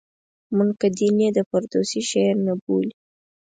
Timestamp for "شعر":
2.09-2.35